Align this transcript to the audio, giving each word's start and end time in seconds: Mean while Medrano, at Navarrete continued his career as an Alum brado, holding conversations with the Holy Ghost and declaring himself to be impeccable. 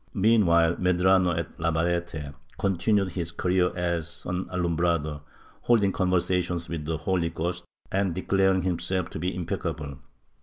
Mean 0.15 0.47
while 0.47 0.77
Medrano, 0.77 1.37
at 1.37 1.59
Navarrete 1.59 2.33
continued 2.57 3.09
his 3.11 3.31
career 3.31 3.71
as 3.77 4.23
an 4.25 4.47
Alum 4.49 4.75
brado, 4.75 5.21
holding 5.61 5.91
conversations 5.91 6.67
with 6.67 6.85
the 6.85 6.97
Holy 6.97 7.29
Ghost 7.29 7.65
and 7.91 8.15
declaring 8.15 8.63
himself 8.63 9.11
to 9.11 9.19
be 9.19 9.35
impeccable. 9.35 9.99